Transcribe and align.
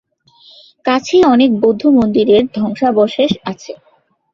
কাছেই 0.85 1.23
অনেক 1.25 1.49
বৌদ্ধ 1.61 1.83
মন্দিরের 1.97 2.43
ধ্বংসাবশেষ 2.55 3.31
আছে। 3.45 3.71